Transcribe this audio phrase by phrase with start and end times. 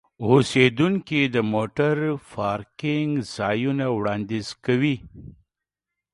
[0.27, 1.95] اوسیدونکي د موټر
[2.31, 4.95] پارکینګ ځایونه وړاندیز کوي.